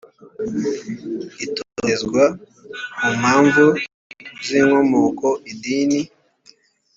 [1.45, 2.23] itotezwa
[2.97, 3.65] ku mpamvu
[4.45, 6.01] z inkomoko idini